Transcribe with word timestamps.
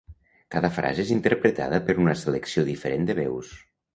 Cada 0.53 0.71
frase 0.77 1.03
és 1.07 1.11
interpretada 1.15 1.81
per 1.89 1.95
una 2.05 2.17
selecció 2.21 2.65
diferent 2.73 3.07
de 3.11 3.19
veus. 3.23 3.55